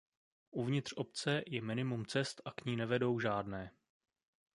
[0.51, 3.71] Uvnitř obce je minimum cest a k ní nevedou žádné.